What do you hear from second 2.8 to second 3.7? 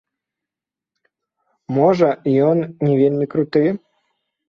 не вельмі круты.